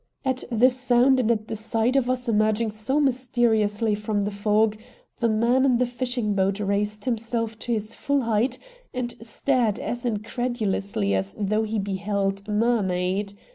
[0.25, 4.75] At the sound and at the sight of us emerging so mysteriously from the fog,
[5.19, 8.57] the man in the fishing boat raised himself to his full height
[8.95, 13.35] and stared as incredulously as though he beheld a mermaid.